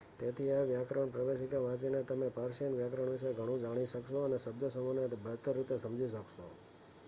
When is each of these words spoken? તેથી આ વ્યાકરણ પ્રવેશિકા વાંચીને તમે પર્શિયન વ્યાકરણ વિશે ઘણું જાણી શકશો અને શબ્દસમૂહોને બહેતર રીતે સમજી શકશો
તેથી 0.19 0.51
આ 0.51 0.63
વ્યાકરણ 0.63 1.11
પ્રવેશિકા 1.11 1.59
વાંચીને 1.59 2.01
તમે 2.03 2.29
પર્શિયન 2.29 2.77
વ્યાકરણ 2.77 3.11
વિશે 3.11 3.33
ઘણું 3.33 3.61
જાણી 3.61 3.85
શકશો 3.85 4.23
અને 4.23 4.37
શબ્દસમૂહોને 4.39 5.21
બહેતર 5.23 5.55
રીતે 5.55 5.79
સમજી 5.79 6.09
શકશો 6.09 6.47